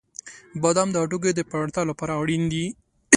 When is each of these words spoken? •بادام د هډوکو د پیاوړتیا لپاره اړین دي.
•بادام 0.61 0.89
د 0.91 0.95
هډوکو 1.03 1.29
د 1.35 1.41
پیاوړتیا 1.49 1.81
لپاره 1.89 2.13
اړین 2.21 2.43
دي. 2.53 2.65